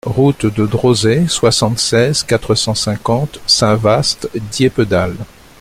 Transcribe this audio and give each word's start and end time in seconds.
Route 0.07 0.47
de 0.47 0.65
Drosay, 0.65 1.27
soixante-seize, 1.27 2.23
quatre 2.23 2.55
cent 2.55 2.73
cinquante 2.73 3.39
Saint-Vaast-Dieppedalle 3.45 5.17